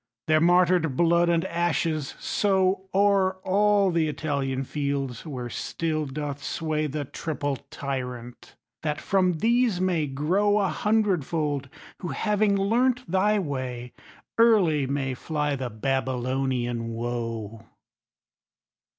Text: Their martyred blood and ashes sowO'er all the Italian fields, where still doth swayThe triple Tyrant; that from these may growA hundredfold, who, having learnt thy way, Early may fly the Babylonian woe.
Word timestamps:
Their 0.25 0.41
martyred 0.41 0.97
blood 0.97 1.29
and 1.29 1.45
ashes 1.45 2.15
sowO'er 2.19 3.35
all 3.43 3.91
the 3.91 4.07
Italian 4.07 4.63
fields, 4.63 5.27
where 5.27 5.47
still 5.47 6.07
doth 6.07 6.41
swayThe 6.41 7.11
triple 7.11 7.57
Tyrant; 7.69 8.55
that 8.81 8.99
from 8.99 9.33
these 9.33 9.79
may 9.79 10.07
growA 10.07 10.69
hundredfold, 10.69 11.69
who, 11.99 12.07
having 12.07 12.55
learnt 12.57 13.11
thy 13.11 13.37
way, 13.37 13.93
Early 14.39 14.87
may 14.87 15.13
fly 15.13 15.55
the 15.55 15.69
Babylonian 15.69 16.87
woe. 16.95 17.67